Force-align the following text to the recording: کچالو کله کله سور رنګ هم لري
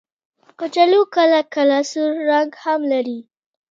کچالو 0.59 1.01
کله 1.15 1.39
کله 1.53 1.79
سور 1.91 2.11
رنګ 2.29 2.51
هم 2.63 2.79
لري 2.91 3.19